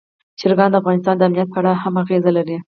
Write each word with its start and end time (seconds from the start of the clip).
چرګان 0.39 0.69
د 0.71 0.75
افغانستان 0.81 1.15
د 1.17 1.21
امنیت 1.27 1.47
په 1.51 1.57
اړه 1.61 1.71
هم 1.83 1.93
اغېز 2.03 2.23
لري. 2.37 2.57